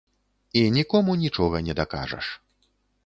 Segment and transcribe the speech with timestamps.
[0.61, 2.25] І нікому нічога не дакажаш.